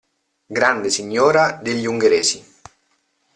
[0.49, 2.43] Grande Signora degli Ungheresi.